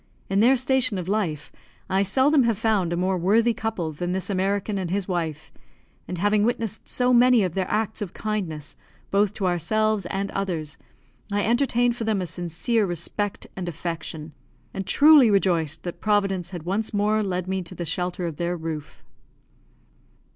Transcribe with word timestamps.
In 0.31 0.39
their 0.39 0.57
station 0.57 0.97
of 0.97 1.07
life, 1.07 1.51
I 1.87 2.01
seldom 2.01 2.41
have 2.45 2.57
found 2.57 2.91
a 2.91 2.97
more 2.97 3.19
worthy 3.19 3.53
couple 3.53 3.91
than 3.91 4.13
this 4.13 4.31
American 4.31 4.79
and 4.79 4.89
his 4.89 5.07
wife; 5.07 5.51
and, 6.07 6.17
having 6.17 6.43
witnessed 6.43 6.87
so 6.87 7.13
many 7.13 7.43
of 7.43 7.53
their 7.53 7.69
acts 7.69 8.01
of 8.01 8.11
kindness, 8.11 8.75
both 9.11 9.35
to 9.35 9.45
ourselves 9.45 10.07
and 10.07 10.31
others, 10.31 10.79
I 11.31 11.43
entertained 11.45 11.95
for 11.95 12.03
them 12.03 12.19
a 12.19 12.25
sincere 12.25 12.87
respect 12.87 13.45
and 13.55 13.69
affection, 13.69 14.31
and 14.73 14.87
truly 14.87 15.29
rejoiced 15.29 15.83
that 15.83 16.01
Providence 16.01 16.49
had 16.49 16.63
once 16.63 16.95
more 16.95 17.21
led 17.21 17.47
me 17.47 17.61
to 17.61 17.75
the 17.75 17.85
shelter 17.85 18.25
of 18.25 18.37
their 18.37 18.57
roof. 18.57 19.03